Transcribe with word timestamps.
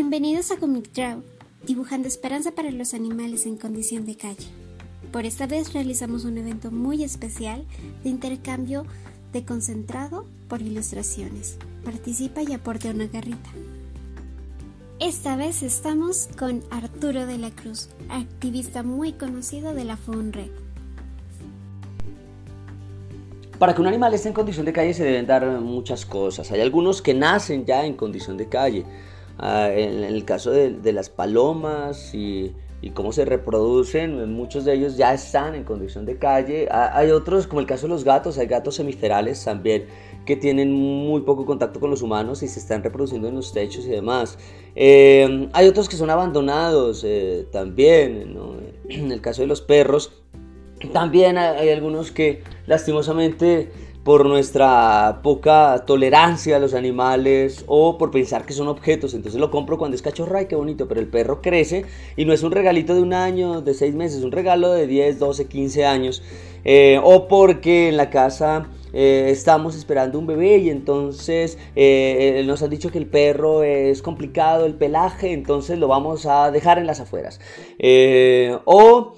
Bienvenidos 0.00 0.52
a 0.52 0.58
Comic 0.58 0.92
Draw, 0.92 1.24
dibujando 1.66 2.06
esperanza 2.06 2.52
para 2.52 2.70
los 2.70 2.94
animales 2.94 3.46
en 3.46 3.56
condición 3.56 4.06
de 4.06 4.14
calle. 4.14 4.46
Por 5.10 5.26
esta 5.26 5.48
vez 5.48 5.72
realizamos 5.72 6.24
un 6.24 6.38
evento 6.38 6.70
muy 6.70 7.02
especial 7.02 7.64
de 8.04 8.10
intercambio 8.10 8.86
de 9.32 9.44
concentrado 9.44 10.24
por 10.48 10.62
ilustraciones. 10.62 11.58
Participa 11.84 12.42
y 12.44 12.52
aporte 12.52 12.88
una 12.88 13.08
garrita. 13.08 13.50
Esta 15.00 15.34
vez 15.34 15.64
estamos 15.64 16.28
con 16.38 16.62
Arturo 16.70 17.26
de 17.26 17.38
la 17.38 17.50
Cruz, 17.50 17.88
activista 18.08 18.84
muy 18.84 19.14
conocido 19.14 19.74
de 19.74 19.82
la 19.82 19.96
FUNRED. 19.96 20.52
Para 23.58 23.74
que 23.74 23.80
un 23.80 23.88
animal 23.88 24.14
esté 24.14 24.28
en 24.28 24.34
condición 24.34 24.64
de 24.64 24.72
calle 24.72 24.94
se 24.94 25.02
deben 25.02 25.26
dar 25.26 25.44
muchas 25.60 26.06
cosas. 26.06 26.52
Hay 26.52 26.60
algunos 26.60 27.02
que 27.02 27.14
nacen 27.14 27.66
ya 27.66 27.84
en 27.84 27.94
condición 27.94 28.36
de 28.36 28.48
calle. 28.48 28.86
Ah, 29.38 29.70
en, 29.70 30.02
el 30.02 30.24
caso 30.24 30.50
de, 30.50 30.92
las 30.92 31.10
palomas 31.10 32.12
y, 32.14 32.54
cómo 32.94 33.12
se 33.12 33.24
reproducen, 33.24 34.32
muchos 34.32 34.64
de 34.64 34.74
ellos 34.74 34.96
ya 34.96 35.12
están 35.12 35.54
en 35.54 35.64
condición 35.64 36.06
de 36.06 36.18
calle. 36.18 36.68
Ah, 36.70 36.90
hay 36.94 37.10
otros, 37.10 37.46
como 37.46 37.60
el 37.60 37.66
caso 37.66 37.86
de 37.86 37.90
los 37.90 38.04
gatos, 38.04 38.38
hay 38.38 38.46
gatos 38.46 38.76
semiferales 38.76 39.44
también 39.44 39.86
que 40.26 40.36
tienen 40.36 40.72
muy 40.72 41.22
poco 41.22 41.46
contacto 41.46 41.80
con 41.80 41.90
los 41.90 42.02
humanos 42.02 42.42
y 42.42 42.48
se 42.48 42.60
están 42.60 42.82
reproduciendo 42.82 43.28
en 43.28 43.34
los 43.34 43.52
techos 43.52 43.86
y 43.86 43.90
demás. 43.90 44.38
Eh, 44.74 45.48
hay 45.52 45.66
otros 45.66 45.88
que 45.88 45.96
son 45.96 46.10
abandonados 46.10 47.02
eh, 47.04 47.46
también, 47.50 48.36
en 48.88 49.12
el 49.12 49.20
caso 49.20 49.42
de 49.42 49.48
los 49.48 49.60
perros 49.60 50.12
también 50.92 51.38
hay 51.38 51.70
algunos 51.70 52.12
que 52.12 52.42
lastimosamente 52.66 53.70
por 54.08 54.24
nuestra 54.24 55.20
poca 55.22 55.84
tolerancia 55.86 56.56
a 56.56 56.58
los 56.58 56.72
animales 56.72 57.62
o 57.66 57.98
por 57.98 58.10
pensar 58.10 58.46
que 58.46 58.54
son 58.54 58.66
objetos. 58.66 59.12
Entonces 59.12 59.38
lo 59.38 59.50
compro 59.50 59.76
cuando 59.76 59.96
es 59.96 60.00
cachorro, 60.00 60.38
ay, 60.38 60.46
qué 60.46 60.56
bonito, 60.56 60.88
pero 60.88 60.98
el 60.98 61.08
perro 61.08 61.42
crece 61.42 61.84
y 62.16 62.24
no 62.24 62.32
es 62.32 62.42
un 62.42 62.50
regalito 62.50 62.94
de 62.94 63.02
un 63.02 63.12
año, 63.12 63.60
de 63.60 63.74
seis 63.74 63.94
meses, 63.94 64.20
es 64.20 64.24
un 64.24 64.32
regalo 64.32 64.72
de 64.72 64.86
10, 64.86 65.18
12, 65.18 65.44
15 65.48 65.84
años. 65.84 66.22
Eh, 66.64 66.98
o 67.04 67.28
porque 67.28 67.90
en 67.90 67.98
la 67.98 68.08
casa 68.08 68.68
eh, 68.92 69.28
estamos 69.30 69.76
esperando 69.76 70.18
un 70.18 70.26
bebé 70.26 70.58
y 70.58 70.70
entonces 70.70 71.58
eh, 71.76 72.42
nos 72.46 72.62
han 72.62 72.70
dicho 72.70 72.90
que 72.90 72.98
el 72.98 73.06
perro 73.06 73.62
es 73.62 74.02
complicado, 74.02 74.66
el 74.66 74.74
pelaje, 74.74 75.32
entonces 75.32 75.78
lo 75.78 75.88
vamos 75.88 76.26
a 76.26 76.50
dejar 76.50 76.78
en 76.78 76.86
las 76.86 77.00
afueras. 77.00 77.40
o 78.64 79.14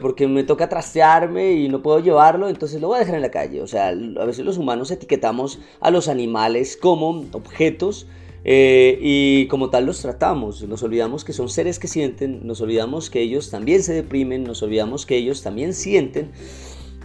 porque 0.00 0.26
me 0.28 0.44
toca 0.44 0.68
trastearme 0.68 1.52
y 1.52 1.68
no 1.68 1.82
puedo 1.82 2.00
llevarlo, 2.00 2.48
entonces 2.48 2.80
lo 2.80 2.88
voy 2.88 2.96
a 2.96 3.00
dejar 3.00 3.16
en 3.16 3.22
la 3.22 3.30
calle. 3.30 3.62
O 3.62 3.66
sea, 3.66 3.88
a 3.88 4.24
veces 4.24 4.44
los 4.44 4.58
humanos 4.58 4.90
etiquetamos 4.90 5.60
a 5.80 5.90
los 5.90 6.08
animales 6.08 6.76
como 6.76 7.24
objetos. 7.32 8.06
y 8.46 9.46
como 9.46 9.70
tal 9.70 9.86
los 9.86 10.02
tratamos. 10.02 10.62
Nos 10.64 10.82
olvidamos 10.82 11.24
que 11.24 11.32
son 11.32 11.48
seres 11.48 11.78
que 11.78 11.88
sienten, 11.88 12.46
nos 12.46 12.60
olvidamos 12.60 13.08
que 13.08 13.22
ellos 13.22 13.50
también 13.50 13.82
se 13.82 13.94
deprimen, 13.94 14.44
nos 14.44 14.62
olvidamos 14.62 15.06
que 15.06 15.16
ellos 15.16 15.42
también 15.42 15.72
sienten. 15.72 16.30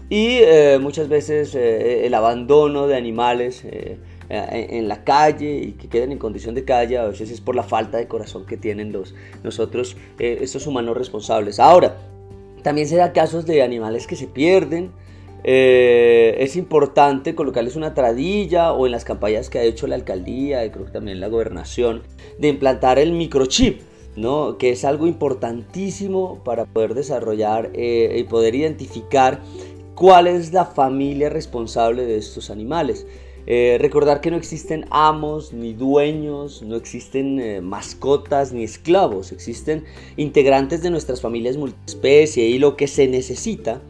Y 0.09 0.39
eh, 0.41 0.79
muchas 0.81 1.07
veces 1.07 1.53
eh, 1.53 2.07
el 2.07 2.15
abandono 2.15 2.88
de 2.88 2.97
animales 2.97 3.63
eh, 3.63 3.99
en 4.29 4.88
la 4.88 5.03
calle 5.03 5.55
y 5.57 5.71
que 5.73 5.88
queden 5.88 6.11
en 6.11 6.17
condición 6.17 6.53
de 6.53 6.63
calle 6.63 6.97
a 6.97 7.05
veces 7.05 7.31
es 7.31 7.41
por 7.41 7.55
la 7.55 7.63
falta 7.63 7.97
de 7.97 8.07
corazón 8.07 8.45
que 8.45 8.57
tienen 8.57 8.91
los, 8.91 9.15
nosotros, 9.43 9.97
estos 10.19 10.67
humanos 10.67 10.97
responsables. 10.97 11.59
Ahora, 11.59 11.97
también 12.61 12.87
se 12.87 12.95
da 12.95 13.11
casos 13.11 13.47
de 13.47 13.63
animales 13.63 14.05
que 14.05 14.15
se 14.15 14.27
pierden. 14.27 14.91
es 15.43 16.55
importante 16.55 17.33
colocarles 17.33 17.75
una 17.75 17.95
tradilla 17.95 18.73
o 18.73 18.85
en 18.85 18.91
las 18.91 19.03
campañas 19.03 19.49
que 19.49 19.57
ha 19.57 19.63
hecho 19.63 19.87
la 19.87 19.95
alcaldía 19.95 20.63
y 20.63 20.69
creo 20.69 20.85
que 20.85 20.91
también 20.91 21.19
la 21.19 21.27
gobernación 21.27 22.03
de 22.37 22.49
implantar 22.49 22.99
el 22.99 23.13
microchip. 23.13 23.81
¿no? 24.15 24.57
que 24.57 24.71
es 24.71 24.83
algo 24.83 25.08
importantísimo 25.08 26.43
para 26.43 26.65
poder 26.65 26.93
desarrollar 26.93 27.71
y 27.73 28.23
poder 28.23 28.53
identificar 28.53 29.39
cuál 29.99 30.27
es 30.27 30.54
la 30.54 30.64
familia 30.64 31.27
responsable 31.27 32.05
de 32.05 32.15
estos 32.15 32.49
animales. 32.49 33.05
Eh, 33.45 33.77
recordar 33.82 34.21
que 34.21 34.32
no 34.32 34.37
existen 34.37 34.86
amos 34.92 35.52
ni 35.52 35.73
dueños, 35.73 36.61
no 36.61 36.77
existen 36.77 37.37
eh, 37.37 37.60
mascotas 37.60 38.54
ni 38.54 38.64
esclavos, 38.64 39.33
existen 39.33 39.83
integrantes 40.15 40.82
de 40.82 40.89
nuestras 40.89 41.20
familias 41.20 41.58
multiespecie 41.58 42.48
y 42.48 42.59
lo 42.59 42.77
que 42.77 42.88
se 42.88 43.09
necesita 43.09 43.82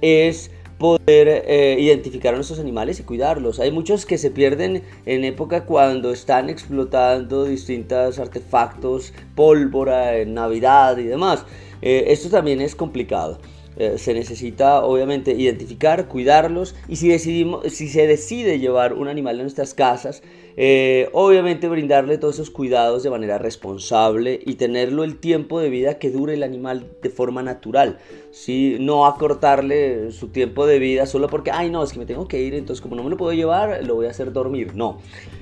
es 0.00 0.52
poder 0.78 1.42
eh, 1.48 1.76
identificar 1.80 2.34
a 2.34 2.36
nuestros 2.36 2.60
animales 2.60 3.00
y 3.00 3.02
cuidarlos. 3.02 3.58
Hay 3.58 3.72
muchos 3.72 4.06
que 4.06 4.16
se 4.16 4.30
pierden 4.30 4.84
en 5.06 5.24
época 5.24 5.64
cuando 5.64 6.12
están 6.12 6.50
explotando 6.50 7.46
distintos 7.46 8.20
artefactos, 8.20 9.12
pólvora, 9.34 10.18
en 10.18 10.34
Navidad 10.34 10.98
y 10.98 11.04
demás. 11.04 11.44
esto 11.82 12.28
también 12.28 12.60
es 12.60 12.76
complicado. 12.76 13.40
Eh, 13.80 13.96
se 13.96 14.12
necesita 14.12 14.82
obviamente 14.82 15.34
identificar, 15.34 16.08
cuidarlos 16.08 16.74
y 16.88 16.96
si, 16.96 17.08
decidimos, 17.08 17.72
si 17.72 17.86
se 17.86 18.08
decide 18.08 18.58
llevar 18.58 18.92
un 18.92 19.06
animal 19.06 19.38
a 19.38 19.42
nuestras 19.42 19.72
casas, 19.72 20.20
eh, 20.56 21.08
obviamente 21.12 21.68
brindarle 21.68 22.18
todos 22.18 22.34
esos 22.34 22.50
cuidados 22.50 23.04
de 23.04 23.10
manera 23.10 23.38
responsable 23.38 24.40
y 24.44 24.56
tenerlo 24.56 25.04
el 25.04 25.20
tiempo 25.20 25.60
de 25.60 25.70
vida 25.70 26.00
que 26.00 26.10
dure 26.10 26.34
el 26.34 26.42
animal 26.42 26.88
de 27.00 27.08
forma 27.08 27.44
natural. 27.44 28.00
¿sí? 28.32 28.78
No 28.80 29.06
acortarle 29.06 30.10
su 30.10 30.26
tiempo 30.26 30.66
de 30.66 30.80
vida 30.80 31.06
solo 31.06 31.28
porque, 31.28 31.52
ay 31.52 31.70
no, 31.70 31.84
es 31.84 31.92
que 31.92 32.00
me 32.00 32.06
tengo 32.06 32.26
que 32.26 32.42
ir, 32.42 32.54
entonces 32.54 32.82
como 32.82 32.96
no 32.96 33.04
me 33.04 33.10
lo 33.10 33.16
puedo 33.16 33.32
llevar, 33.32 33.86
lo 33.86 33.94
voy 33.94 34.06
a 34.06 34.10
hacer 34.10 34.32
dormir. 34.32 34.74
No, 34.74 34.98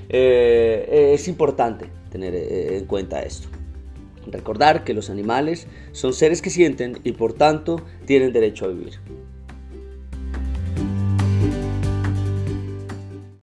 eh, 0.09 1.11
es 1.15 1.27
importante 1.27 1.87
tener 2.11 2.35
en 2.35 2.85
cuenta 2.85 3.23
esto. 3.23 3.56
Recordar 4.31 4.83
que 4.83 4.93
los 4.93 5.09
animales 5.09 5.67
son 5.91 6.13
seres 6.13 6.41
que 6.41 6.49
sienten 6.49 6.99
y 7.03 7.13
por 7.13 7.33
tanto 7.33 7.81
tienen 8.05 8.33
derecho 8.33 8.65
a 8.65 8.69
vivir. 8.69 8.99